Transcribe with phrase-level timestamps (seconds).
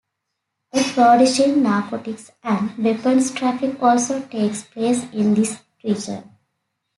[0.73, 6.31] A flourishing narcotics and weapons traffic also takes place in this region.